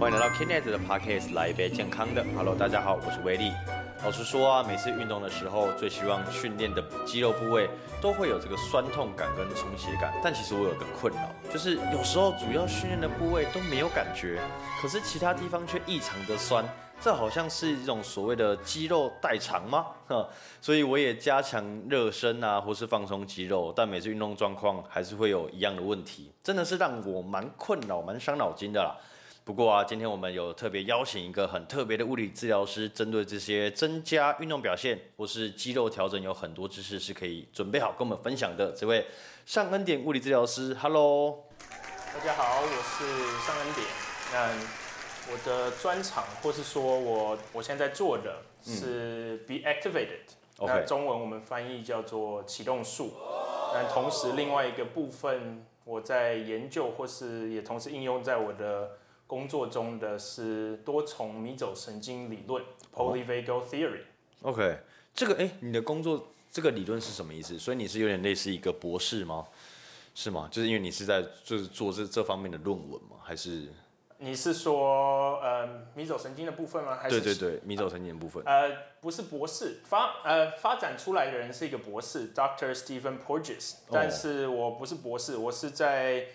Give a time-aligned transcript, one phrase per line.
[0.00, 2.24] 欢迎来到 Kinet 的 Podcast，来一杯健康的。
[2.34, 3.52] Hello，大家好，我是威力。
[4.02, 7.68] 老实说啊，每次运动的时候，最希望训练的肌肉部位
[8.00, 10.10] 都会有这个酸痛感跟充血感。
[10.24, 14.40] 但其实我有个困扰，就是有时候主要训练的部位都没有感觉，
[14.80, 16.64] 可是其他地方却异常的酸。
[17.02, 19.86] 这好像是一种所谓的肌肉代偿吗？
[20.08, 20.26] 哈，
[20.62, 28.96] 所以我也加强热身啊，或是放松肌肉，但每次运动状况还是会有一样的问题，真的是让我蛮困扰、蛮伤脑筋的啦。
[29.50, 38.70] 不过啊，今天我们有特别邀请一个很特别的物理治疗师，针对这些增加运动表现或是肌肉调整，有很多知识是可以准备好跟我们分享的。
[38.70, 39.04] 这位
[39.44, 41.46] 上恩典物理治疗师，Hello，
[42.14, 43.84] 大家好，我是上恩典。
[44.32, 50.30] 那我的专长，或是说我我现在在做的是 be activated，
[50.60, 53.14] 那中文我们翻译叫做启动术。
[53.74, 58.92] 那同时另外一个部分，我在研究或是也同时应用在我的
[59.30, 62.60] 工作中的是多重迷走神经理论
[62.92, 64.00] （polyvagal theory）。
[64.42, 64.80] OK，
[65.14, 67.56] 这个哎，你的工作这个理论是什么意思？
[67.56, 69.46] 所以你是有点类似一个博士吗？
[70.16, 70.48] 是吗？
[70.50, 73.18] 就是因为你是在就是做这这方面的论文吗？
[73.22, 73.68] 还是？
[74.18, 76.98] 你是说呃迷走神经的部分吗？
[77.00, 78.42] 还是对对对，迷走神经的部分。
[78.44, 78.68] 呃，
[79.00, 86.26] 不是博士发呃发展出来的人是一个博士，Doctor Stephen Porges，但是我不是博士，我是在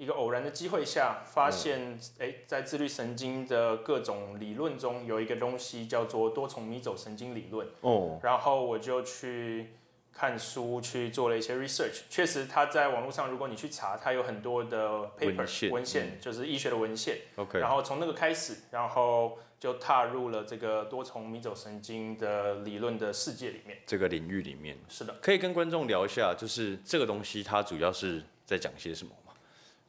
[0.00, 7.68] 一个偶然的机会下发现，哎，在自律神经的各种理论中有一个东西叫做多重迷走神经理论。
[7.82, 9.74] 哦，然后我就去。
[10.12, 17.16] 看书去做了一些 research，确实他在网络上，如果你去查，他有很多的 paper 文献，就是医学的文献。
[17.36, 24.76] OK，然后从那个开始，然后就踏入了这个多重迷走神经的理论的世界里面，这个领域里面。
[24.88, 29.19] 是的，可以跟观众聊一下，就是这个东西它主要是在讲些什么吗？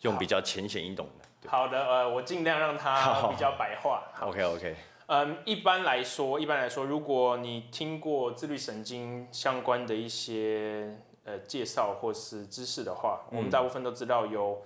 [0.02, 1.50] 用比较浅显易懂的。
[1.50, 4.04] 好的，呃，我尽量让它比较白话。
[4.22, 4.76] OK OK。
[5.08, 14.62] 嗯，一般来说，一般来说，如果你听过自律神经相关的一些呃介绍或是知识的话，我们大部分都知道有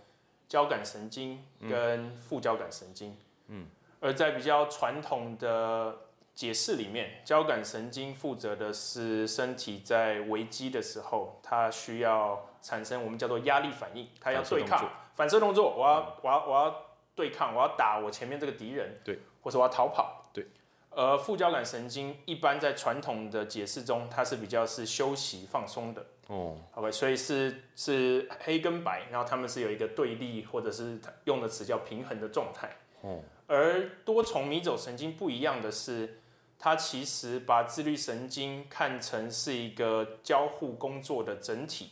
[0.48, 3.18] 交感神经跟副交感神经。
[3.48, 3.66] 嗯，
[4.00, 5.98] 而在比较传统的
[6.36, 20.30] 解释里面，交感神经负责的是身体在危机的时候，它需要产生我们叫做压力反应，它要对抗反射动作，我要我要我要对抗，我要打我前面这个敌人，对，或者我要逃跑。
[20.34, 20.46] 对，
[20.90, 26.06] 而副交感神经一般在传统的解释中，它是比较是休息放松的。
[26.28, 32.70] 哦，OK，所以是是黑跟白，然后他们是有一个对立，或者是用的词叫平衡的状态。
[33.02, 36.20] 哦，而多重迷走神经不一样的是，
[36.58, 41.92] 它其实把自律神经看成是一个交互工作的整体，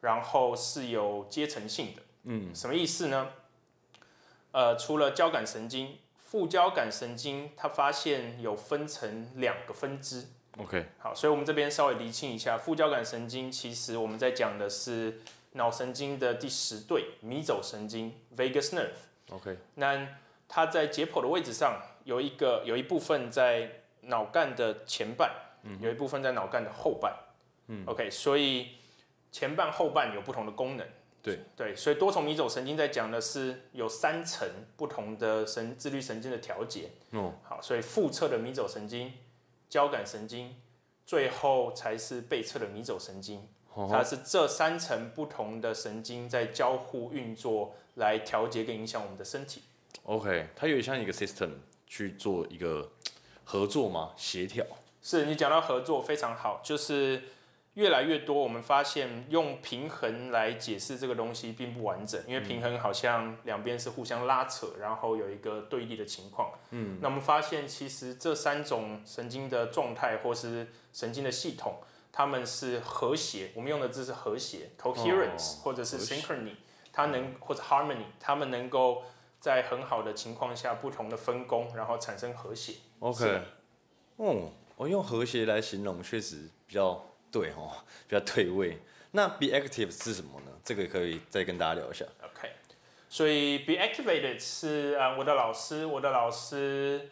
[0.00, 2.02] 然后是有阶层性的。
[2.24, 3.28] 嗯，什么意思呢？
[4.52, 5.98] 呃，除了交感神经。
[6.16, 10.26] 副交感神经，它发现有分成两个分支。
[10.56, 15.20] OK，好，所以我们这边稍微厘清一下，副交感神经其实我们在讲的是
[15.52, 18.96] 脑神经的第十对迷走神经 （vagus nerve）。
[19.30, 20.08] OK，那
[20.48, 25.30] 它在解剖的位置上有一个有一部分在脑干的前半，
[25.62, 27.14] 嗯，有一部分在脑干的后半。
[27.68, 28.70] 嗯，OK，所以
[29.30, 30.84] 前半后半有不同的功能。
[31.24, 34.46] 对对，所以多重迷走神经在讲的是有三层
[34.76, 36.90] 不同的神自律神经的调节。
[37.12, 39.10] 哦，好，所以腹侧的迷走神经、
[39.70, 40.54] 交感神经，
[41.06, 43.48] 最后才是背侧的迷走神经。
[43.88, 49.62] 它是这三层不同的神经在交互运作，来调节跟影响我们的身体。
[50.02, 51.52] OK，它有点像一个 system
[51.86, 52.92] 去做一个
[53.44, 54.12] 合作吗？
[54.14, 54.66] 协调？
[55.00, 57.22] 是你讲到合作非常好，就是。
[57.74, 66.52] 越来越多，我们发现用平衡来解释这个东西并不完整，因为平衡好像两边是互相拉扯，然后有一个对立的情况。
[66.70, 71.80] 嗯，那我们发现其实这三种神经的状态或是神经的系统，
[72.12, 73.50] 它们是和谐。
[73.56, 76.54] 我们用的字是和谐 （coherence） 或者是 synchrony，
[76.92, 79.02] 它能或者 harmony，它们能够
[79.40, 82.74] 在很好的情况下不同的分工，然后产生和谐。
[83.00, 83.40] OK，
[84.18, 87.04] 嗯，我用和谐来形容确实比较。
[87.34, 87.72] 对哦，
[88.06, 88.78] 比较退位。
[89.10, 90.52] 那 be active 是什么呢？
[90.64, 92.04] 这个可以再跟大家聊一下。
[92.22, 92.48] OK，
[93.08, 97.10] 所以 be activated 是啊，我的老师，我的老师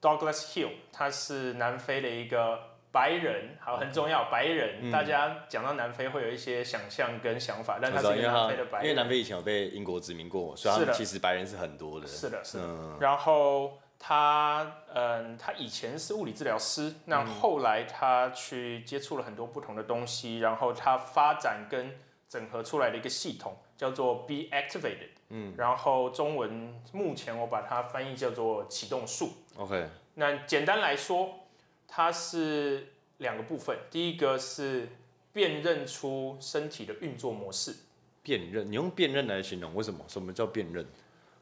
[0.00, 2.58] Douglas Hill，他是南非的一个
[2.90, 4.90] 白人，好很重要，白人。
[4.90, 12.06] 大家讲到南非会有一些想象跟想法，但他是南非的白人，因为南非以前有被英国殖民过，所以其实白人是很多的。
[12.06, 12.96] 是的，是的。
[13.00, 13.78] 然后。
[14.04, 21.96] 他嗯，他以前是物理治疗师，那后来他去接触了很多不同的东西，然后他发展跟
[22.28, 25.10] 整合出来的一个系统，叫做 Be Activated。
[25.28, 29.34] 嗯，然后中文目前我把它翻译叫做启动术。
[29.56, 31.46] OK，那简单来说，
[31.86, 34.88] 它是两个部分，第一个是
[35.32, 37.76] 辨认出身体的运作模式。
[38.24, 40.04] 辨认，你用辨认来形容，为什么？
[40.08, 40.84] 什么叫辨认？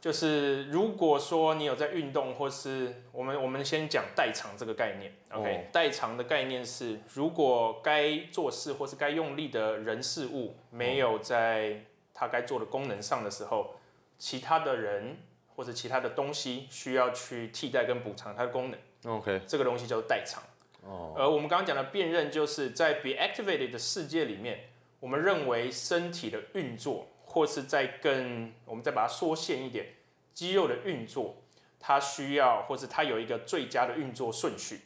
[0.00, 5.69] 就是如果说你有在运动，或是我们我们先讲代偿这个概念，OK？
[5.70, 13.75] 代偿的概念是，如果该做事或是该用力的人事物没有在它该做的功能上的时候，
[14.19, 15.19] 其他的人
[15.55, 19.43] 或者其他的东西需要去替代跟补偿它的功能，OK？
[19.47, 20.43] 这个东西叫做代偿。
[20.82, 21.12] 哦。
[21.14, 24.61] 而我们刚刚讲的辨认，就是在 be activated 的世界里面，
[24.99, 27.06] 我们认为身体的运作。
[27.32, 29.87] 或是再更，我们再把它缩限一点，
[30.35, 31.37] 肌肉的运作，
[31.79, 34.81] 它需要，或是它有一个最佳的运作顺序。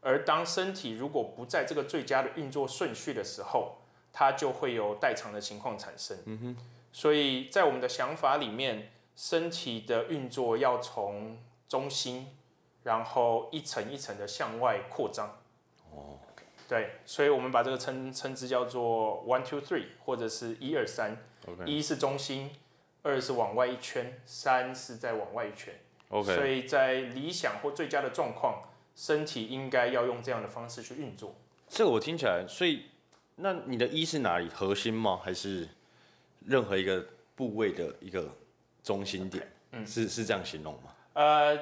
[0.00, 3.78] 而当身体如果不在这个最佳的运作顺序的时候，
[4.12, 6.16] 它就会有代偿的情况产生。
[6.26, 6.56] 嗯哼。
[6.92, 12.28] 所以在我们的想法里面，身体的运作要从中心，
[12.84, 15.40] 然后一层一层的向外扩张。
[16.66, 16.68] 哦。
[16.68, 21.16] 对，所以我们把这个称称之叫做 one two three，或者是一二三。
[21.64, 22.50] 一是中心，
[23.02, 25.72] 二是往外一圈，三是再往外一圈。
[26.08, 28.62] OK，所以在理想或最佳的状况，
[28.96, 31.36] 身体应该要用这样的方式去运作。
[31.68, 32.86] 这个我听起来，所以
[33.36, 34.48] 那你的一是哪里？
[34.48, 35.20] 核心吗？
[35.22, 35.68] 还是
[36.44, 38.28] 任何一个部位的一个
[38.82, 39.48] 中心点？
[39.70, 40.94] 嗯，是是这样形容吗？
[41.12, 41.56] 呃，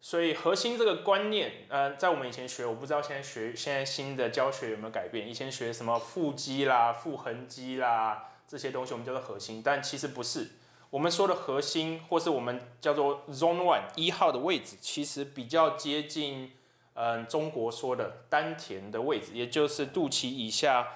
[0.00, 5.28] 所以核心这个观念，呃，在我们以前学，我不知道现在学现在新的教学有没有改变。
[5.28, 8.28] 以前学什么腹肌啦、腹横肌啦。
[8.48, 10.48] 这些东西我们叫做核心，但其实不是。
[10.90, 16.50] 我们说的核心，或是我们叫做 Zone One 一号的位置，其实比较接近，
[16.94, 20.88] 嗯，中国说的丹田的位置，也就是肚脐以下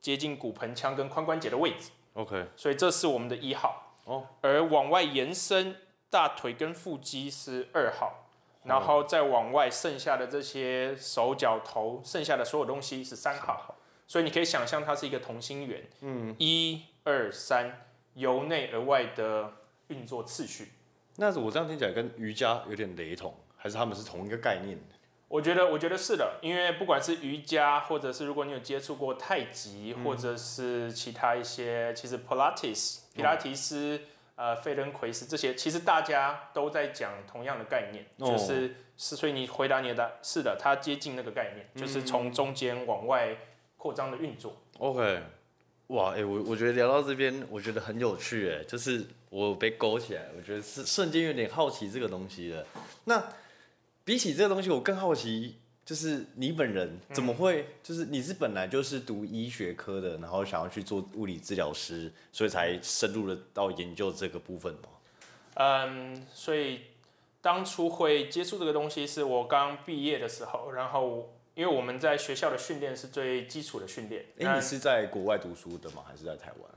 [0.00, 1.90] 接近骨盆腔跟髋关节的位置。
[2.14, 3.92] OK，所以这是我们的一号。
[4.04, 5.76] 哦，而往外延伸，
[6.08, 8.23] 大腿跟腹肌是二号，
[8.64, 13.76] 然后再往外剩下的这些手脚头，剩下的所有东西是三号。
[14.06, 15.88] 所以你可以想象它是一个同心圆。
[16.00, 16.82] 嗯，一。
[17.06, 19.52] 二三由内而外的
[19.88, 20.72] 运作次序，
[21.16, 24.78] 那我这样听起来跟瑜伽有点雷同，还是他们是同一个概念？
[25.28, 34.00] 我觉得，我觉得是的，因为不管是瑜伽，或者是如果你有接触过太极，或者是其他一些，其实 Pilates、皮拉提斯、
[34.36, 43.36] 呃，费伦奎斯这些，其实大家都在讲同样的概念，就是是，所以你回答你的，是的，它接近那个概念，就是从中间往外
[43.76, 44.56] 扩张的运作。
[44.78, 45.22] OK。
[45.88, 52.66] 哇，哎，我我觉得聊到这边，我觉得很有趣，哎，就是我被勾起来，我觉得是瞬间有点好奇这个东西了。
[53.04, 53.22] 那
[54.02, 64.88] 比起这个东西，我更好奇，就是你本人怎么会，就是你是本来就是读医学科的，然后想要去做物理治疗师，所以才深入的到研究这个部分吗？
[65.54, 66.80] 嗯，所以
[67.40, 71.30] 当初会接触这个东西，是我刚毕业的时候，然后。
[71.54, 74.24] 因为我们在学校的训练是最基础的训练。
[74.40, 76.02] 哎，你是在国外读书的吗？
[76.04, 76.68] 还是在台湾？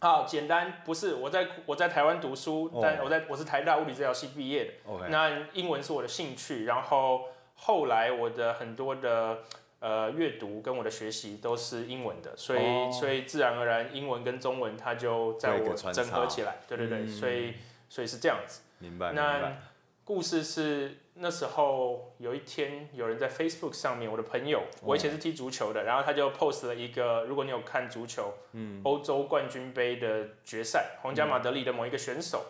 [0.00, 5.08] 好，简单不是，我在我在台湾读书，但我在我是台大物理治疗系毕业的。
[5.08, 7.28] 那英文是我的兴趣，然后
[7.64, 9.38] 后来我的很多的
[9.80, 16.58] 呃阅读跟我的学习都是英文的，所以所以自然而然英文跟中文它就在我整合起来。
[16.68, 17.54] 对对对，所以
[17.88, 18.60] 所以是这样子。
[18.78, 19.12] 明白。
[19.12, 19.56] 那
[20.04, 20.98] 故事是。
[21.16, 32.44] 那时候有一天，有人在 Facebook 上面，我的朋友，我以前是踢足球的，然后他就 post 了一个，如果你有看足球，嗯，欧洲冠军杯的决赛，皇家马德里的某一个选手，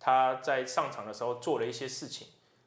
[0.00, 2.26] 他在上场的时候做了一些事情，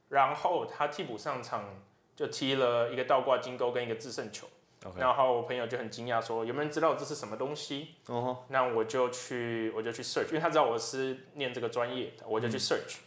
[0.10, 1.84] 然后他替补上场
[2.16, 4.48] 就踢了一个倒挂金钩跟一个制胜球，
[4.96, 7.96] 然后我朋友就很惊讶说，有没有人知道这是什么东西？
[8.08, 12.98] 哦，那我就去我就去 search，因为他知道我是念这个专业的，我就去 search，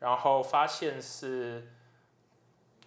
[0.00, 1.72] 然后发现是。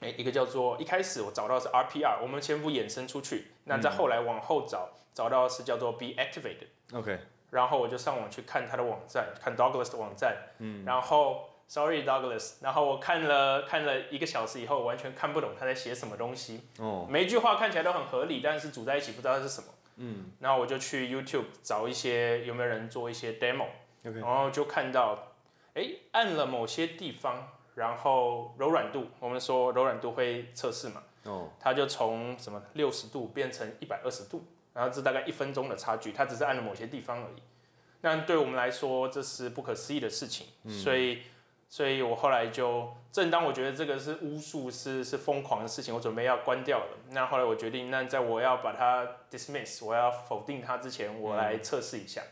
[0.01, 3.51] 哎，一个叫做一开始我找到是 RPR，我们先不衍生出去。
[3.65, 6.69] 那再后来往后找，找到是叫做 Be Activated。
[6.93, 7.19] OK。
[7.49, 10.37] 然后我就上网去看他的网站，看 Douglas 的网站。
[10.59, 10.85] 嗯。
[10.85, 16.63] 然后，Sorry Douglas，然后我看了看了一个小时以后，完全看不懂他在写什么东西。
[16.79, 17.07] 哦。
[17.09, 19.67] 每一句话看起来都很合理，但是组在一起不知道是什么。
[19.95, 20.31] 嗯。
[20.39, 23.67] 然后我就去 YouTube 找一些有没有人做一些 demo。
[24.01, 25.35] 然后就看到，
[25.75, 27.47] 哎，按了某些地方。
[27.75, 37.41] 然后柔软度，我们说柔软度会测试嘛，哦，它就从什么六十度变成一百二十度，然后这大概一分钟的差距，它只是按了某些地方而已。
[38.01, 40.47] 那对我们来说，这是不可思议的事情。
[40.67, 41.19] 所以，
[41.71, 46.97] 所以我后来就，正当我觉得这个是巫术，是是疯狂的事情，我准备要关掉了。
[47.11, 52.23] 那后来我决定，那在我要把它 dismiss，我要否定它之前，我来测试一下。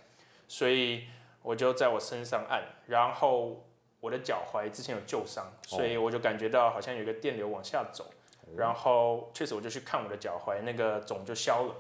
[0.48, 1.04] 所以
[1.44, 3.64] 我就在我身上按，然后
[4.00, 8.08] 我的脚踝之前有旧伤，所以我就感觉到好像有一个电流往下走，
[8.56, 11.76] 然后确实我就去看我的脚踝，那个肿就消了。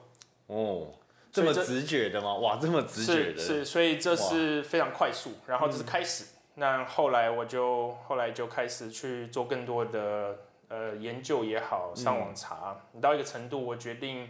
[0.46, 0.94] 哦，
[1.32, 2.36] 这么直觉的吗？
[2.36, 3.40] 哇，这么直觉的。
[3.40, 6.26] 是是，所以这是非常快速，然后这是开始。
[6.60, 14.28] 那后来我就后来就开始去做更多的呃研究也好，上网查，到一个程度，我决定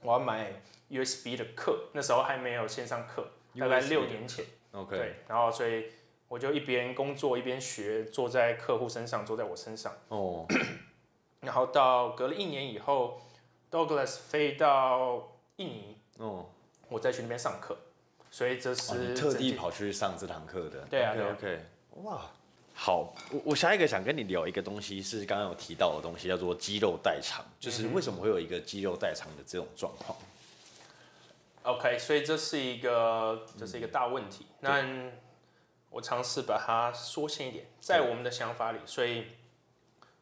[0.00, 4.42] 我要买 USB 的课，那时候还没有线上课，大概六年前。
[4.72, 4.96] OK。
[4.96, 5.92] 对，然后所以
[6.28, 9.92] 我就一边工作一边学，坐在客户身上，坐在我身上。
[10.08, 10.46] 哦。
[11.40, 13.20] 然后到隔了一年以后
[13.70, 16.46] ，Douglas 飞到印尼，哦，
[16.88, 17.76] 我再去那边上课。
[18.30, 20.80] 所以这是特地跑去上这堂课的。
[20.88, 21.60] 对啊，OK，
[22.02, 22.30] 哇，
[22.74, 30.16] 好，我我下一个想跟你聊一个东西，是刚刚有提到的东西，叫做肌肉代偿，就是为什么会有一个肌肉代偿的这种状况
[31.62, 34.46] ？OK，所以这是一个这是一个大问题。
[34.60, 35.10] 那
[35.90, 39.24] 我尝试把它缩限一点，在我们的想法里，所以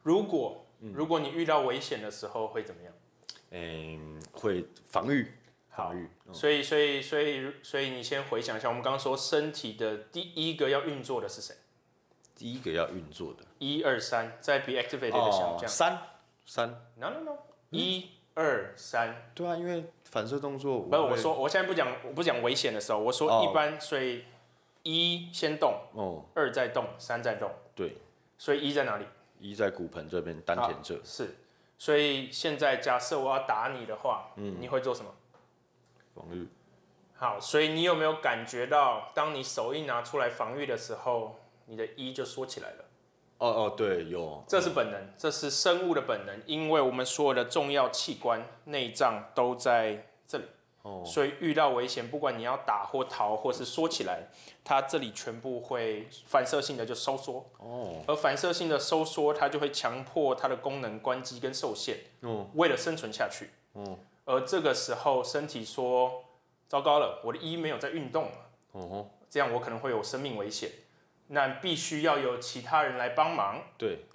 [0.01, 2.93] 如果如果你遇到危险的时候会怎么样？
[3.51, 5.31] 嗯，会防御。
[5.79, 5.93] 好，
[6.33, 11.55] 所以所以所以所以你先回想一下，我们刚刚说身体的第一个要运作的是谁？
[12.35, 16.01] 第一个要运作的，一二三，在 be activated 的想象，三
[16.45, 17.37] 三，no no no，
[17.69, 24.23] 一二三，对啊，因为反射动作，不是我说，我现在不讲，我不讲危险的时候，我说一般，所以
[24.83, 27.97] 一先动，哦，二再动，三再动，对，
[28.37, 29.05] 所以一在哪里？
[29.41, 31.35] 一在骨盆这边，丹田这，是，
[31.77, 35.13] 所以现在假设我要打你的话，嗯，你会做什么？
[36.19, 36.45] 防御，
[37.13, 42.85] 好，所以你有没有感觉到，当你手一拿出来防御的时候，你的一就缩起来了？
[43.37, 50.43] 哦哦，对，有，这是本能，这是生物的本能，因为我们所有的重要器官、内脏都在这里，
[50.81, 54.27] 哦，所以遇到危险，不管你要打或逃或是缩起来，
[54.65, 63.99] 它这里全部会反射性的就收缩，哦，而反射性的收缩，它就会强迫它的功能关机跟受限，哦，为了生存下去，哦。
[64.29, 66.23] 而这个时候，身体说
[66.69, 68.31] ：“糟糕了，我的一没有在运动了。”
[68.73, 70.69] 哦，这样我可能会有生命危险，
[71.29, 73.59] 那必须要有其他人来帮忙。
[73.75, 74.05] 对，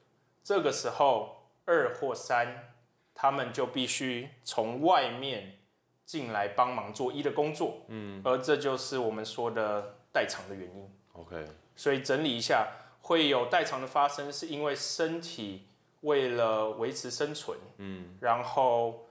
[0.44, 2.76] 这个时候二或三，
[3.12, 5.58] 他们就必须从外面
[6.04, 7.78] 进来帮忙做一的工作。
[7.88, 10.88] 嗯，而这就是我们说的代偿的原因。
[11.14, 11.44] OK，
[11.74, 12.68] 所以整理一下，
[13.00, 15.66] 会有代偿的发生，是因为身体
[16.02, 19.03] 为了维持生存，嗯，然后。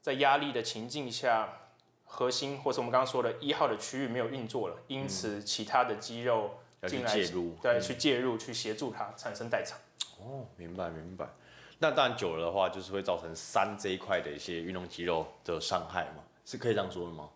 [0.00, 1.48] 在压力的情境下，
[2.04, 9.78] 核心或是我们刚刚说的一号的区域没有运作了，因此其他的肌肉进来介入，对，去介入去协助它产生代偿。
[10.18, 11.28] 哦，明白明白。
[11.78, 17.28] 那当然久了的话，就是会造成三这一块的一些运动肌肉的伤害嘛，是可以这样说的吗？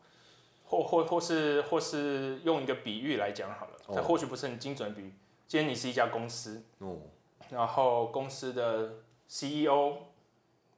[0.64, 5.12] 或或或是或是用一个比喻来讲好了，它或许不是很精准的比喻。
[5.47, 6.97] 今天你是一家公司，哦，
[7.50, 8.94] 然后公司的
[9.28, 9.99] CEO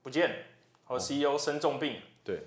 [0.03, 0.45] 不见。
[0.87, 2.47] 和 CEO 生重病，对，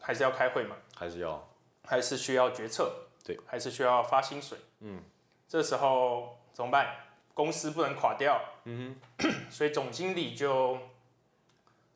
[0.00, 0.76] 还是要开会嘛？
[0.96, 1.48] 还是要，
[1.84, 2.90] 还是需要决策？
[3.22, 4.58] 对，还是需要发薪水？
[4.80, 5.02] 嗯，
[5.46, 6.96] 这时候怎么办？
[7.34, 10.78] 公司不能垮掉，嗯哼，所以总经理就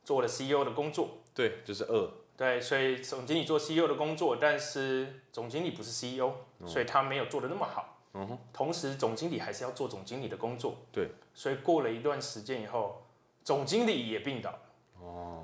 [0.05, 1.19] 做了 CEO 的工作。
[1.35, 2.11] 对，就是二。
[2.37, 6.33] 对，所以总经理做 CEO 的工作，但是总经理不是 CEO，
[6.67, 7.99] 所以他没有做的那么好。
[8.14, 10.76] 嗯哼，同时总经理还是要做总经理的工作。
[10.93, 13.07] 对，所以过了一段时间以后，
[13.45, 14.59] 总经理也病倒。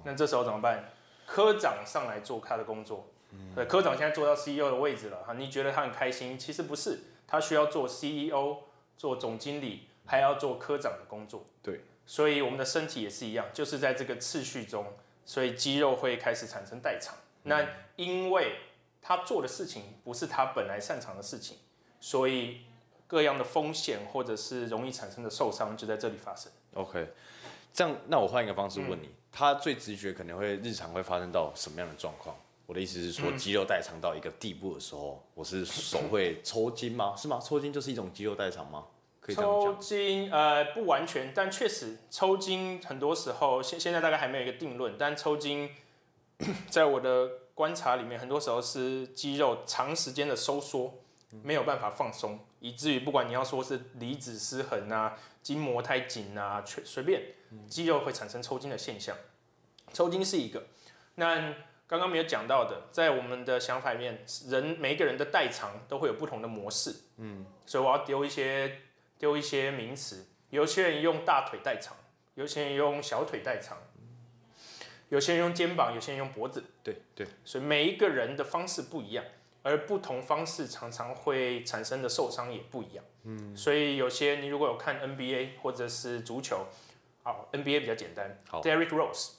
[0.04, 0.90] 哦，那这时候怎么办？
[1.26, 3.08] 科长上来做他的工作。
[3.56, 6.38] 对，科长现在做到 CEO 的位置了哈，你觉得他很开心？
[6.38, 8.58] 其实不是，他需要做 CEO、
[8.96, 11.44] 做总经理，还要做科长的工作。
[11.61, 14.87] 对，所以我们的身体也是一样，就是在这个次序中，
[15.25, 17.16] 所以肌肉会开始产生代偿。
[17.42, 18.56] 那因为
[19.02, 21.56] 他做的事情不是他本来擅长的事情，
[22.00, 22.61] 所以
[23.08, 26.52] 各样的风险或者是容易产生的受伤就在这里发生。
[26.75, 27.12] OK。
[27.73, 32.36] 这样，那我换一个方式问你，他最直觉可能会日常会发生到什么样的状况？
[32.66, 37.14] 我的意思是说，肌肉代偿到一个地步的时候，我是手会抽筋吗？
[37.16, 37.40] 是吗？
[37.42, 38.84] 抽筋就是一种肌肉代偿吗？
[39.20, 45.68] 可以抽筋呃不完全，但确实抽筋很多时候现现在大概还没有一个定论，但抽筋
[46.70, 50.94] 在我的观察里面，很多时候是肌肉长时间的收缩，
[51.42, 55.18] 没有办法放松，以至于不管你要说是离子失衡啊。
[55.42, 57.21] 筋膜太紧啊，随随便，
[57.68, 59.14] 肌肉会产生抽筋的现象。
[59.92, 60.64] 抽筋是一个。
[61.16, 61.54] 那
[61.87, 66.97] 刚刚没有讲到的，在我们的想法里面，人每一个人的代偿都会有不同的模式。
[67.18, 68.78] 嗯，所以我要丢一些
[69.18, 70.26] 丢一些名词。
[70.49, 71.94] 有些人用大腿代偿，
[72.37, 73.76] 有些人用小腿代偿，
[75.11, 76.64] 有些人用肩膀，有些人用脖子。
[76.83, 77.26] 对对。
[77.44, 79.23] 所以每一个人的方式不一样。
[79.64, 83.04] 而不同方式常常会产生的受伤也不一样。
[83.25, 86.66] 嗯，所以有些你如果有看 NBA 或者是足球，
[87.23, 88.38] 好，NBA 比较简单。
[88.47, 89.30] 好，Derrick Rose，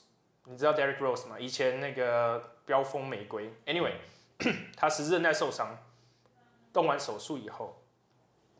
[0.44, 1.38] 你知道 Derrick Rose 吗？
[1.38, 3.50] 以前那个飙风玫瑰。
[3.64, 3.92] Anyway，
[4.76, 5.78] 他十字韧带受伤，
[6.72, 7.80] 动完手术以后，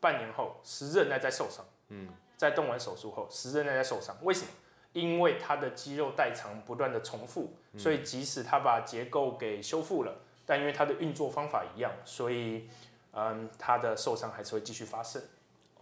[0.00, 1.66] 半年后十字韧带再受伤。
[1.88, 4.48] 嗯，在动完手术后，十字韧带再受伤，为什么？
[4.92, 12.68] 因为他的肌肉代偿不断的重复，所以即使他把结构给修复了，但因为他的运作方法一样，所以，
[13.12, 15.20] 嗯，他的受伤还是会继续发生。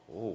[0.07, 0.33] 哦，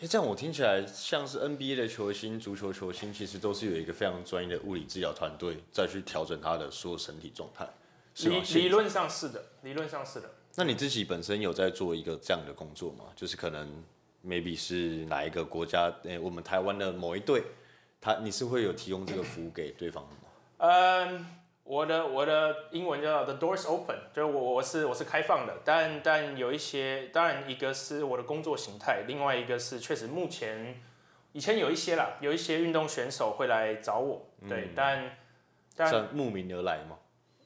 [0.00, 7.68] 哎，这样我听起来像是 NBA 的球星、足球球星，其实都是有一个非常专业的物理治疗团队再去调整他的所有身体状态。
[8.24, 10.30] 理理论上是的，理论上是的。
[10.54, 13.04] 那你自己本身有在做一个这样的工作吗？
[13.14, 13.84] 就是可能
[14.24, 15.92] maybe 是哪一个国家？
[16.04, 17.42] 哎，我们台湾的某一队。
[17.98, 20.28] 他你是会有提供这个服务给对方的吗？
[20.58, 21.26] 嗯，
[21.66, 30.80] 我的我的英文叫 The Doors Open，就是我我是我是开放的，但但有一些，当然一个是我的工作形态，另外一个是确实目前
[31.32, 35.16] 以前有一些啦，有一些运动选手会来找我，对，但
[35.74, 36.98] 但慕名而来吗？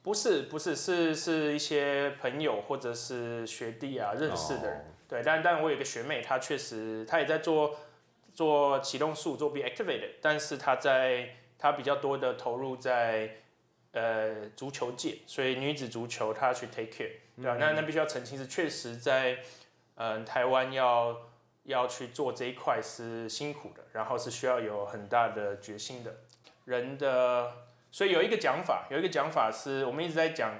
[0.03, 7.75] 不是不是是是一些朋友或者是学弟啊认识的人，对，但但我有一个学妹，她确实她也在做。
[8.33, 13.40] 做启动术做 be activated，但是她在她比较多的投入在
[13.91, 17.57] 呃足球界，所以女子足球他去 take care，对吧？
[17.59, 19.39] 那那必须要澄清是确实在
[19.95, 21.29] 嗯台湾要
[21.63, 26.15] 要去做这一块是辛苦的，然后是需要有很大的决心的
[26.65, 27.53] 人的，
[27.91, 30.55] 所以有一个讲法，有一个讲法是我们一直在讲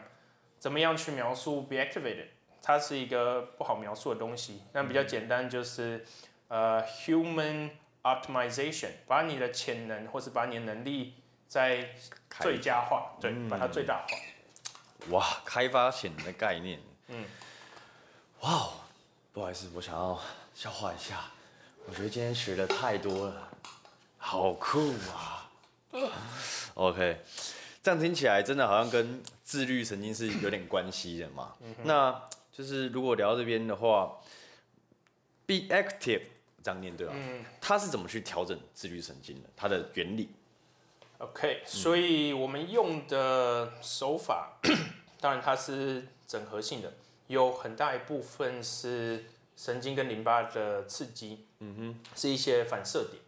[0.59, 2.27] 怎么样去描述 be activated，
[2.61, 6.05] 它是一个不好描述的东西，那比较简单就是。
[6.53, 7.69] 呃，human
[8.03, 11.13] optimization，把你的潜能或是把你的能力
[11.51, 11.85] 在
[12.39, 14.17] 最佳化，对，把它最大化。
[15.09, 16.79] 哇，开发潜能的概念。
[17.09, 17.25] 嗯。
[18.39, 18.69] 哇，
[19.33, 20.17] 不好意思，我想要
[20.55, 21.25] 消化一下。
[21.85, 23.49] 我觉得今天学的太多了，
[24.17, 25.51] 好酷啊。
[26.75, 27.19] OK，
[27.83, 31.53] 这样听起来真的好像跟自律神经是有点关系的嘛。
[31.83, 34.17] 那就是如果聊到这边的话
[35.45, 36.21] ，be active。
[36.63, 37.13] 这样念对吧？
[37.13, 39.49] 嗯，它是怎么去调整自律神经的？
[39.57, 40.29] 它的原理
[41.21, 44.57] ？OK，所以我们用的手法，
[45.21, 46.91] 当然它是整合性的，
[47.27, 53.21] 有很大一部分是神经跟淋巴的刺激，嗯哼，是一些反射点。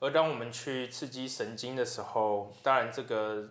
[0.00, 3.50] 而当我们去刺激神经的时候，当然这个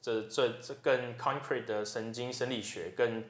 [0.00, 3.24] 这这这更 concrete 的神经生理学更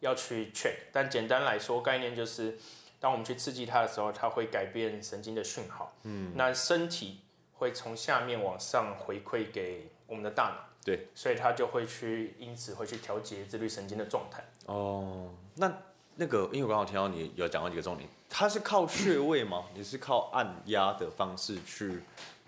[0.00, 2.58] 要去 check，但简单来说，概念就是。
[2.98, 5.94] 当我们去刺激它的时候，它会改变神经的讯号。
[6.04, 7.20] 嗯，那身体
[7.58, 10.56] 会从下面往上回馈给我们的大脑。
[10.84, 14.44] 对，所以它就会去，因此会去调节自律神经的状态。
[14.66, 15.72] 哦，那
[16.14, 19.64] 那个，因为我刚好听到你有讲到几个重点，它是靠穴位吗？
[19.74, 22.02] 你是靠按压的方式去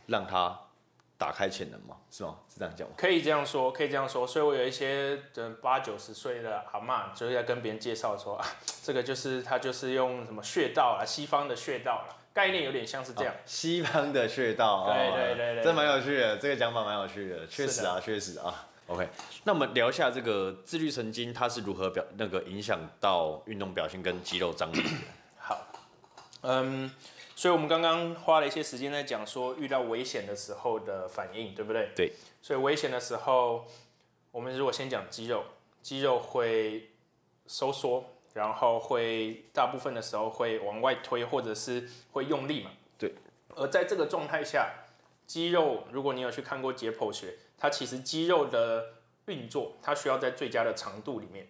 [0.06, 0.58] 让它？
[1.20, 1.96] 打开潜能吗？
[2.12, 2.36] 是吗？
[2.48, 2.94] 是这样讲吗？
[2.96, 4.24] 可以这样说，可以这样说。
[4.24, 8.46] 所以我有一些的八九十岁的阿妈，就是在跟别人介绍说啊，
[8.84, 13.34] 这个就是他就是用什么穴道啊，西方的穴道了，概念有点像是这样。
[13.44, 18.68] 西方的穴道，对对对对，这蛮有趣的，这个讲法蛮有趣的，确实啊，确实啊。
[18.86, 19.08] OK，
[19.42, 24.88] 那我们聊一下这个自律神经，它是如何表那个影响到运动表现跟肌肉张力的？
[25.36, 25.66] 好，
[26.42, 26.88] 嗯。
[27.34, 31.90] 所以，我们刚刚花了一些时间在讲说遇到危险的时候的反应，对不对？
[31.96, 32.12] 对。
[32.40, 33.64] 所以，危险的时候，
[34.30, 35.44] 我们如果先讲肌肉，
[35.82, 36.90] 肌肉会
[37.48, 38.04] 收缩，
[38.38, 42.70] 然后会大部分的时候会往外推，或者是会用力嘛。
[42.96, 43.12] 对。
[43.56, 44.72] 而在这个状态下，
[45.26, 48.84] 肌肉，如果你有去看过解剖学，它其实肌肉的
[49.26, 51.48] 运作，它需要在最佳的长度里面。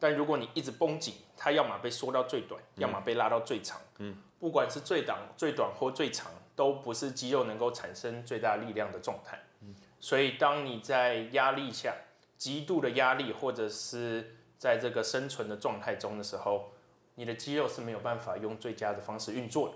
[0.00, 3.78] 但如果你一直绷紧，它要么被缩到最短，要么被拉到最长。
[3.98, 9.38] 嗯，不管是最短、最短或最长，都不是肌肉能够产生最大力量的状态。
[9.60, 11.94] 嗯，所以当你在压力下、
[12.38, 16.70] 极度的压力，或者是在这个生存的状态中的时候，
[17.16, 19.74] 你的肌肉是没有办法用最佳的方式运作的。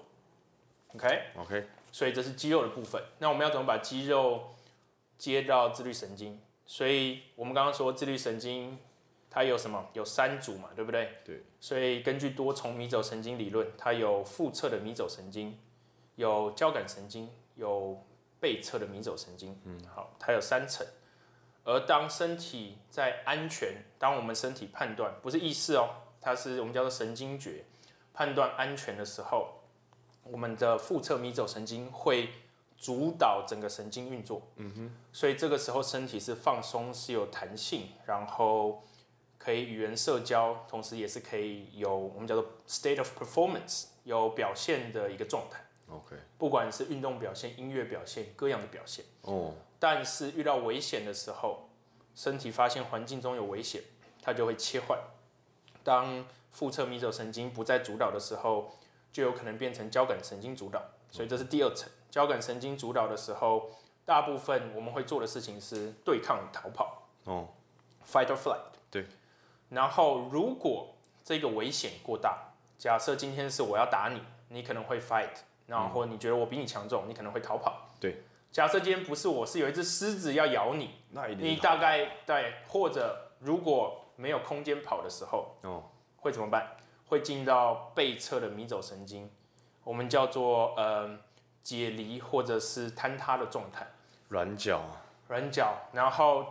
[0.94, 3.02] OK，OK，所以这是肌肉的部分。
[3.18, 4.54] 那我们要怎么把肌肉
[5.18, 6.40] 接到自律神经？
[6.66, 8.78] 所以我们刚刚说自律神经。
[9.28, 9.86] 它有什么？
[9.92, 11.10] 有三组嘛，对不对？
[11.22, 11.42] 对。
[11.60, 15.58] 所以根据多重迷走神经理论，它有腹侧的迷走神经，
[16.14, 18.02] 有交感神经，有
[18.40, 19.60] 背侧的迷走神经。
[19.64, 20.86] 嗯，好，它有三层。
[21.66, 27.64] 而当身体在安全，当我们身体判断不是意识哦，它是我们叫做神经觉
[28.14, 29.60] 判断安全的时候，
[30.22, 32.30] 我们的腹侧迷走神经会
[32.78, 34.40] 主导整个神经运作。
[34.56, 34.96] 嗯哼。
[35.12, 38.82] 所以这个时候身体是放松，是有弹性，然后。
[39.38, 45.64] 可以与人社交，同时也是可以有我们叫做 state of performance，有表现的一个状态。
[45.88, 49.04] OK，不管是运动表现、音乐表现、各样的表现。
[49.20, 49.54] 哦。
[49.78, 51.68] 但是遇到危险的时候，
[52.14, 53.82] 身体发现环境中有危险，
[54.22, 54.98] 它就会切换。
[55.84, 58.72] 当腹侧迷走神经不再主导的时候，
[59.12, 60.82] 就有可能变成交感神经主导。
[61.10, 61.88] 所以这是第二层。
[62.10, 63.70] 交感神经主导的时候，
[64.04, 67.02] 大部分我们会做的事情是对抗、逃跑。
[67.24, 67.48] 哦。
[68.10, 68.60] Fight or flight。
[68.90, 69.06] 对。
[69.68, 75.28] 然后如果这个危险过大，假设今天是我要打你，你可能会 fight。
[75.66, 77.90] 然后你觉得我比你强壮，你可能会逃跑。
[78.00, 78.22] 对。
[78.56, 85.82] 假设今天不是我，是有一只狮子要咬你，那你大概对，或者如果没有空间跑的时候，哦，
[86.16, 86.74] 会怎么办？
[87.08, 89.30] 会进到背侧的迷走神经，
[89.84, 91.18] 我们叫做呃
[91.62, 93.86] 解离或者是坍塌的状态。
[94.28, 94.80] 软脚。
[95.28, 96.46] 软脚，然后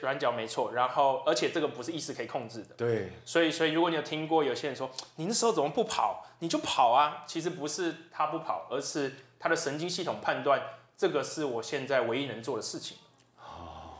[0.00, 2.74] 软脚没错，然后而且这个不是意识可以控制的。
[2.76, 3.12] 对。
[3.26, 6.24] 所以所以如果你有听过有些人说，你那时候怎么不跑？
[6.38, 7.24] 你就跑啊！
[7.26, 10.58] 其实不是他不跑，而是他的神经系统判断。
[10.96, 12.96] 这个是我现在唯一能做的事情。
[13.38, 13.98] 哦，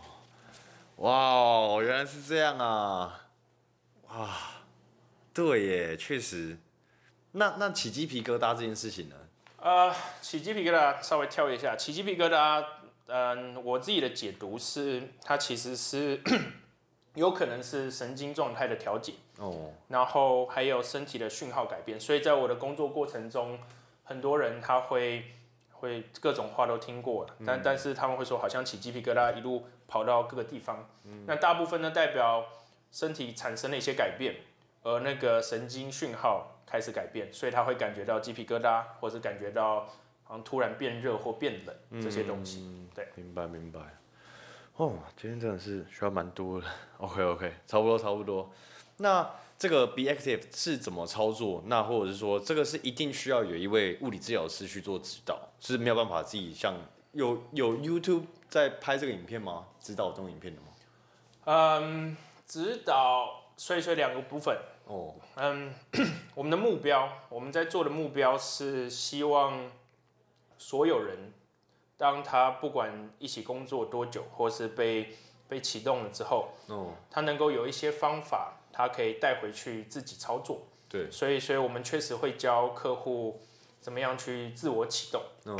[0.96, 3.28] 哇哦，原来是这样啊！
[4.08, 4.34] 哇，
[5.34, 6.56] 对耶，确实。
[7.32, 9.16] 那那起鸡皮疙瘩这件事情呢？
[9.58, 12.64] 呃，起鸡皮疙瘩稍微跳一下，起鸡皮疙瘩，
[13.08, 16.18] 嗯，我自己的解读是，它其实是
[17.14, 22.00] 有可能是神经状态的调节哦，然后还有身体的讯号改变。
[22.00, 23.58] 所以在我的工作过程中，
[24.02, 25.30] 很多人他会。
[25.80, 30.88] 会各种话都听过了，但但是他们会说好像起鸡皮疙瘩，一路跑到各个地方。
[31.26, 32.46] 那大部分呢代表
[32.90, 34.36] 身体产生了一些改变，
[34.82, 39.80] 而那个神经讯号开始改变，所以他会感觉到鸡皮疙瘩，或是感觉到
[40.24, 42.88] 好像突然变热或变冷这些东西。
[42.94, 43.80] 对，明白明白。
[44.76, 46.66] 哦，今天真的是需要蛮多的。
[46.98, 48.50] OK OK，差不多差不多。
[48.98, 51.62] 那这个 Be Active 是怎么操作？
[51.66, 56.74] 那或者是说，这个是一定需要有一位物理治疗师去做指导，是没有办法自己像
[57.12, 59.66] 有有 YouTube 在拍这个影片吗？
[59.80, 60.66] 指导这种影片的吗？
[61.46, 62.16] 嗯，
[62.46, 64.54] 指导，所以说两个部分
[64.86, 65.14] 哦。
[65.36, 65.72] 嗯，
[66.34, 69.70] 我们的目标，我们在做的目标是希望
[70.58, 71.32] 所有人，
[71.96, 75.16] 当他不管一起工作多久，或是被
[75.48, 78.52] 被启动了之后，哦，他能够有一些方法。
[78.76, 83.40] 他可以带回去自己操作，对，所以，所以我们确实会教客户
[83.80, 85.22] 怎么样去自我启动。
[85.46, 85.58] 嗯，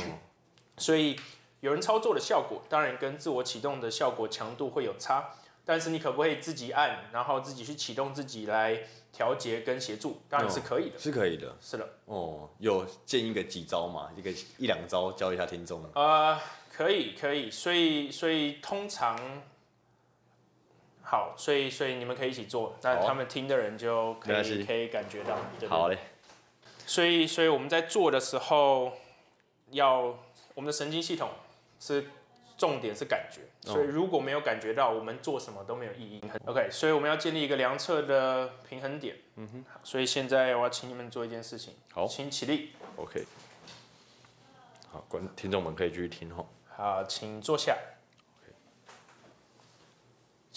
[0.77, 1.19] 所以
[1.61, 5.31] 有人操作的效果，当然跟自我启动的效果强度会有差，
[5.65, 11.89] 但是你可不可以自己按，然后自己去启动自己来调节跟协助，当然是可以的，是可以的，是的。
[12.05, 14.11] 哦，有建议个几招嘛？
[14.15, 15.83] 一个一两招教一下听众。
[15.95, 16.39] 呃，
[16.71, 19.17] 可以，可以，所以，所以通常。
[21.09, 25.37] 好，所以所以你们可以一起做，那他们听的人就可以可以感觉到。
[25.69, 25.97] 好嘞。
[26.85, 28.91] 所以所以我们在做的时候，
[29.71, 30.13] 要
[30.53, 31.29] 我们的神经系统
[31.79, 32.09] 是
[32.57, 33.41] 重点是感觉，
[33.71, 36.21] 所以如果没有感觉到，我们做什么都没有意义。
[36.45, 39.15] OK，所以我们要建立一个量测的平衡点。
[39.35, 39.65] 嗯哼。
[39.83, 41.73] 所以现在我要请你们做一件事情。
[41.93, 42.05] 好。
[42.05, 42.73] 请起立。
[42.97, 43.23] OK。
[44.91, 46.49] 好，观听众们可以继续听吼。
[46.67, 47.77] 好，请坐下。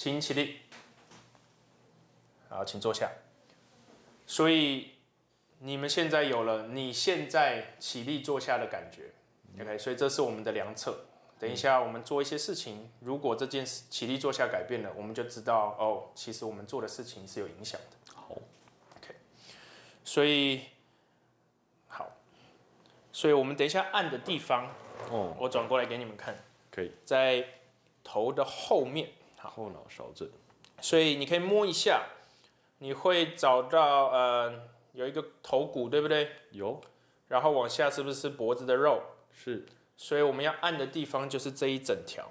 [0.02, 0.60] 请起立，
[2.48, 3.10] 好，请坐下。
[4.26, 4.92] 所以
[5.58, 9.10] 你们现在有了你现在起立坐下的感觉
[9.60, 9.76] ，OK？
[9.76, 11.04] 所以这是我们的量测。
[11.38, 18.14] 等一下我们做一些事情，如果这件事起立坐下改变了，我们就知道哦，其实我们做的事情是有影响的。
[18.14, 18.38] 好
[18.96, 19.14] ，OK。
[20.02, 20.62] 所以
[21.88, 22.10] 好，
[23.12, 24.74] 所以我们等一下按的地方，
[25.10, 27.44] 哦，我转过来给你们看，可以在
[28.02, 29.10] 头的后面。
[29.48, 30.29] 后脑勺这，
[30.81, 32.07] 所以你可以摸一下，
[32.79, 36.29] 你会找到呃有一个头骨，对不对？
[36.50, 36.81] 有。
[37.29, 39.03] 然后往下是不是脖子的肉？
[39.33, 39.64] 是。
[39.96, 42.29] 所以我们要按的地方就是这一整条。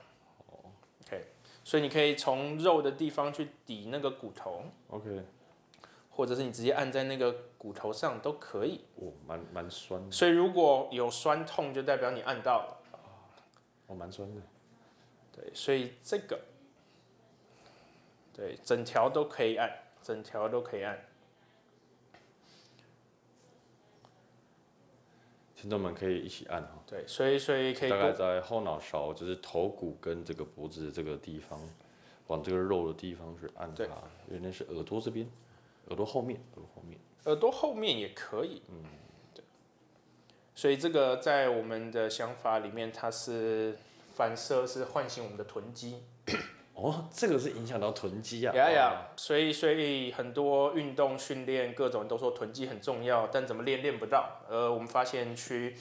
[0.47, 0.59] 哦。
[1.05, 1.27] OK。
[1.63, 4.65] 所以你可以从肉的地方去抵那个骨头。
[4.89, 5.23] OK。
[6.09, 8.83] 或者是你直接按在那个骨头上都可以。
[8.95, 10.11] 哦，蛮蛮酸。
[10.11, 12.77] 所以如果有酸痛，就代表你按到了。
[13.87, 14.41] 哦，蛮酸的。
[15.31, 16.37] 对，所以这个。
[18.39, 19.69] 对，整条都可以按，
[20.01, 20.97] 整条都可以按。
[25.57, 26.81] 听众们可以一起按哈。
[26.87, 27.89] 对，所以所以可以。
[27.89, 31.59] 大概在后脑勺，就是头骨跟这个脖子的这个地方，
[32.27, 33.85] 往这个肉的地方去按它。
[34.29, 35.29] 原来是耳朵这边，
[35.87, 36.97] 耳朵后面，耳朵后面。
[37.25, 38.61] 耳朵后面也可以。
[38.69, 38.85] 嗯，
[39.35, 39.43] 对。
[40.55, 43.77] 所以这个在我们的想法里面，它是
[44.15, 46.03] 反射，是唤醒我们的臀肌。
[46.81, 48.55] 哦，这个是影响到臀肌啊。
[48.55, 54.39] 呀呀，所以所以很多运动训练各种都说臀肌很重要，但怎么练练不到。
[54.47, 55.75] 呃，我们发现去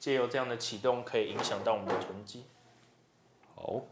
[0.00, 2.46] 借由这样的启动，可以影响到我们的臀肌。
[3.54, 3.82] 好，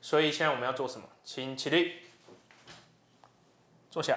[0.00, 1.08] 所以现在我们要做什么？
[1.24, 1.96] 请起立，
[3.90, 4.16] 坐下，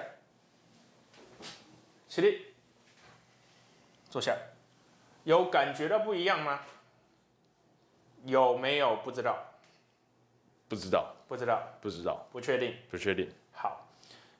[2.07, 2.53] 起立，
[4.11, 4.37] 坐下。
[5.23, 6.61] 有感觉到不一样吗？
[8.25, 8.97] 有没有？
[8.97, 9.52] 不知道。
[10.73, 11.13] 不知道。
[11.27, 11.63] 不知道。
[11.81, 12.25] 不知道。
[12.31, 12.75] 不确定。
[12.89, 13.29] 不确定。
[13.51, 13.87] 好，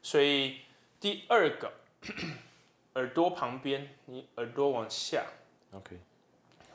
[0.01, 0.61] 所以
[0.99, 1.71] 第二个，
[2.95, 5.25] 耳朵旁边，你耳朵往下。
[5.73, 5.99] OK。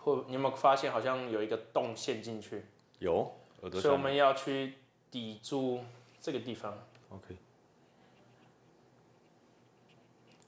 [0.05, 2.65] 或你有没有发现好像有一个洞陷进去？
[3.01, 3.35] 有。
[3.63, 4.75] 耳朵所以我们要去
[5.11, 5.83] 抵住
[6.21, 6.79] 这个地方。
[7.09, 7.37] OK。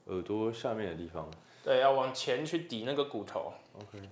[0.05, 1.29] 耳朵下面的地方。
[1.65, 3.53] 对，要往前去抵那个骨头。
[3.73, 4.09] OK。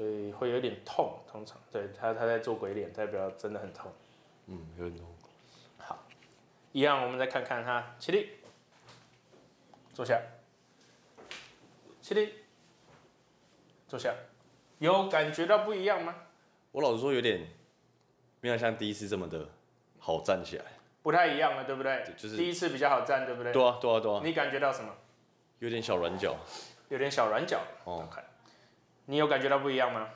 [0.00, 3.92] 所以会有点痛，通常对他他在做鬼脸，代表真的很痛。
[4.46, 5.06] 嗯，有点痛。
[5.76, 6.06] 好，
[6.72, 8.30] 一样，我们再看看他起立，
[9.92, 10.18] 坐下，
[12.00, 12.32] 起立，
[13.86, 14.14] 坐下，
[14.78, 16.14] 有感觉到不一样吗？
[16.72, 17.46] 我老实说，有点
[18.40, 19.50] 没有像第一次这么的
[19.98, 20.64] 好站起来。
[21.02, 22.02] 不太一样了，对不对？
[22.16, 23.52] 就是第一次比较好站，对不对？
[23.52, 24.22] 对啊，对啊，对啊。
[24.24, 24.90] 你感觉到什么？
[25.58, 26.34] 有点小软脚。
[26.88, 27.60] 有点小软脚。
[27.84, 28.08] 哦。
[29.10, 30.08] 你有感觉到不一样吗？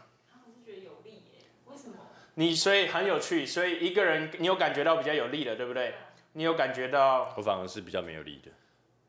[0.46, 1.96] 我是觉得有力耶，为什么？
[2.34, 5.96] 你所以很有趣，所以一个人你有感觉到比较有力的，对不对？
[6.34, 7.34] 你有感觉到？
[7.36, 8.52] 我反而是比较没有力的。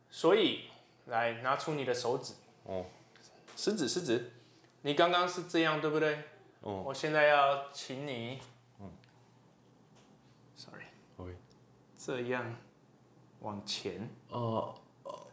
[0.09, 0.61] 所以
[1.05, 2.33] 来拿出你的手指。
[2.63, 2.87] 哦。
[3.55, 4.31] 食指，食指。
[4.81, 6.17] 你刚刚是这样，对不对？
[6.61, 6.81] 哦。
[6.87, 8.39] 我现在要请你。
[8.79, 8.91] 嗯。
[10.55, 10.85] Sorry。
[11.17, 11.35] OK。
[11.95, 12.55] 这样
[13.41, 14.09] 往前。
[14.29, 14.73] 哦。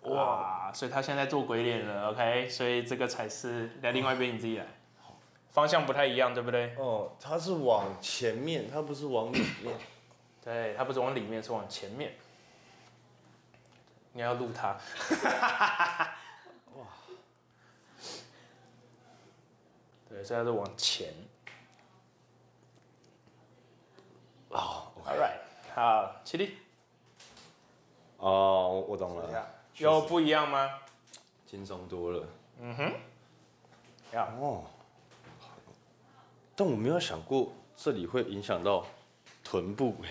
[0.03, 4.67] 哇，所以他现在做鬼脸了，OK，所以这个才是在另外一边你自己来，
[5.51, 6.75] 方向不太一样，对不对？
[6.77, 9.79] 哦，他是往前面，他不是往里面，
[10.43, 12.15] 对，他不是往里面，是往前面，
[14.13, 14.77] 你要录他，
[16.75, 16.85] 哇，
[20.09, 21.13] 对，所以他是往前，
[24.49, 25.39] 哦，All right，
[25.75, 26.57] 好，起立，
[28.17, 29.62] 哦，我懂了。
[29.79, 30.71] 有不一样吗？
[31.47, 32.29] 轻松多了。
[32.61, 32.93] 嗯哼。
[34.13, 34.65] 要哦。
[36.55, 38.87] 但我没有想过这里会影响到
[39.43, 40.09] 臀部哎。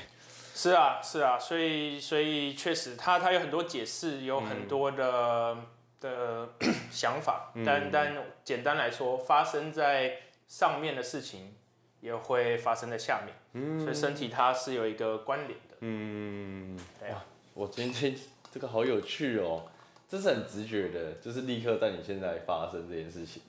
[0.54, 5.58] 是啊，是啊，所以所以确实，它它有很多解释，有很多的
[6.00, 6.50] 的
[6.91, 7.52] 想法。
[7.65, 11.56] 但但简单来说，发生在上面的事情
[12.02, 13.36] 也会发生在下面。
[13.54, 13.80] 嗯。
[13.80, 15.78] 所以身体它是有一个关联的。
[15.80, 16.78] 嗯。
[17.00, 18.15] 对啊，我今天。
[18.51, 19.65] 这个好有趣哦，
[20.09, 23.41] 这是很直觉的，就是立刻在你现在发生这件事情。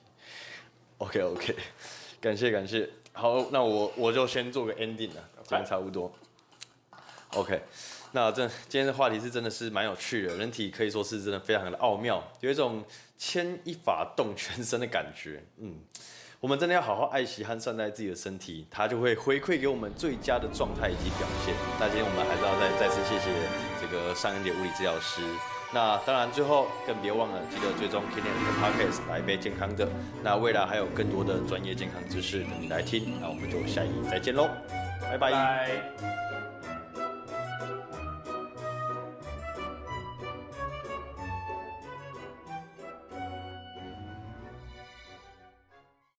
[0.99, 1.55] OK OK，
[2.21, 6.11] 感谢感谢，好，那我我就先做个 ending 了，这样差不多。
[7.33, 7.61] OK，
[8.13, 12.83] 那这今天的话题是真的是蛮有趣的，人体可以说是真的非常的奥妙，有一种
[13.17, 15.79] 牵一发动全身的感觉，嗯。
[16.39, 21.55] 我们真的要好好爱惜和善待自己的身体，它就会回馈给我们最佳的状态以及表现。
[21.79, 23.31] 那今天我们还是要再再次谢谢
[23.83, 25.21] 这个上恩点物理治疗师。
[25.73, 28.29] 那当然最后更别忘了记得追踪 Kenny 的
[28.61, 29.87] Podcast 来一杯健康的。
[30.23, 33.19] 那未来还有更多的专业健康知识等你来听。
[33.19, 34.49] 那我们就下一集再见喽，
[35.01, 36.42] 拜拜。